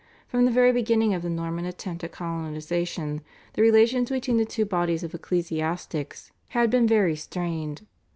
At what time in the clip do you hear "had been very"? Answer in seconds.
6.47-7.15